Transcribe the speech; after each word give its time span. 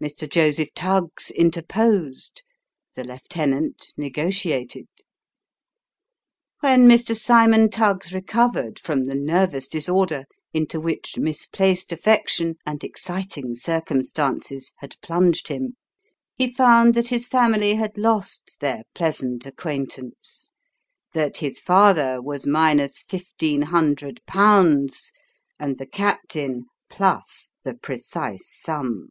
Mr. 0.00 0.30
Joseph 0.30 0.72
Tuggs 0.74 1.28
interposed 1.32 2.44
the 2.94 3.02
lieutenant 3.02 3.92
negotiated. 3.96 4.86
When 6.60 6.86
Mr. 6.88 7.16
Cymon 7.18 7.68
Tuggs 7.68 8.12
recovered 8.14 8.78
from 8.78 9.06
the 9.06 9.16
nervous 9.16 9.66
disorder 9.66 10.26
into 10.52 10.78
which 10.78 11.18
misplaced 11.18 11.90
affection, 11.90 12.54
and 12.64 12.84
exciting 12.84 13.56
circumstances, 13.56 14.72
had 14.76 14.94
plunged 15.02 15.48
him, 15.48 15.74
he 16.32 16.48
found 16.48 16.94
that 16.94 17.08
his 17.08 17.26
family 17.26 17.74
had 17.74 17.98
lost 17.98 18.58
their 18.60 18.84
pleasant 18.94 19.46
acquaintance; 19.46 20.52
that 21.12 21.38
his 21.38 21.58
father 21.58 22.22
was 22.22 22.46
minus 22.46 23.00
fifteen 23.00 23.62
hundred 23.62 24.20
pounds; 24.28 25.10
and 25.58 25.76
the 25.76 25.86
captain 25.86 26.66
plus 26.88 27.50
the 27.64 27.74
precise 27.74 28.48
sum. 28.48 29.08